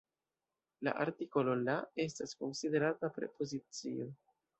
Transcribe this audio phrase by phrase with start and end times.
[0.87, 4.09] La artikolo "la" estas konsiderata "prepozicio".